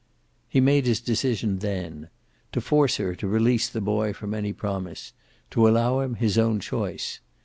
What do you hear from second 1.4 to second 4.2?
then; to force her to release the boy